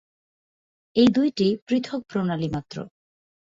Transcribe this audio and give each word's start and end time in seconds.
এই 0.95 1.07
দুইটি 1.07 1.47
পৃথক 1.67 2.01
প্রণালী 2.07 2.47
মাত্র। 2.49 2.75